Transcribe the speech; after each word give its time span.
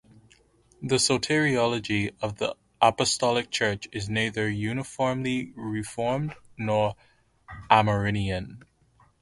The 0.81 0.95
soteriology 0.95 2.15
of 2.23 2.37
the 2.39 2.55
Apostolic 2.81 3.51
Church 3.51 3.87
is 3.91 4.09
neither 4.09 4.49
uniformly 4.49 5.53
Reformed 5.55 6.33
nor 6.57 6.95
Arminian. 7.69 8.63